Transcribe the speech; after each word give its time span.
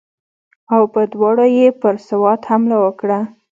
او 0.73 0.81
په 0.93 1.01
دواړو 1.13 1.45
یې 1.57 1.67
پر 1.81 1.95
سوات 2.09 2.41
حمله 2.49 2.75
وکړه. 2.83 3.19